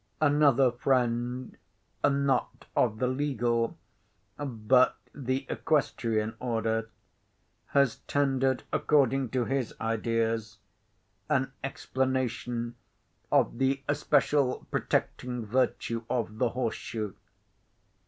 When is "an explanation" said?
11.29-12.73